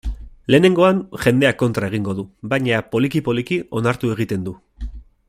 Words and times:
Lehenengoan, 0.53 1.01
jendeak 1.25 1.59
kontra 1.63 1.91
egingo 1.93 2.17
du, 2.21 2.25
baina, 2.55 2.81
poliki-poliki, 2.95 3.61
onartu 3.81 4.15
egiten 4.17 4.49
du. 4.49 4.57